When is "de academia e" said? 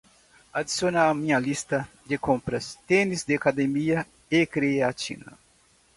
3.23-4.47